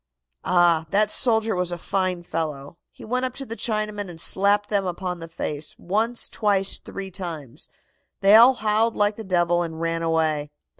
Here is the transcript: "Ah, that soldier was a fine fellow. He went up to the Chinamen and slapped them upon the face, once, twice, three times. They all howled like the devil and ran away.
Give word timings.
"Ah, 0.43 0.87
that 0.89 1.11
soldier 1.11 1.55
was 1.55 1.71
a 1.71 1.77
fine 1.77 2.23
fellow. 2.23 2.79
He 2.89 3.05
went 3.05 3.23
up 3.23 3.35
to 3.35 3.45
the 3.45 3.55
Chinamen 3.55 4.09
and 4.09 4.19
slapped 4.19 4.69
them 4.69 4.83
upon 4.83 5.19
the 5.19 5.27
face, 5.27 5.75
once, 5.77 6.27
twice, 6.27 6.79
three 6.79 7.11
times. 7.11 7.69
They 8.21 8.33
all 8.35 8.55
howled 8.55 8.95
like 8.95 9.15
the 9.15 9.23
devil 9.23 9.61
and 9.61 9.79
ran 9.79 10.01
away. 10.01 10.49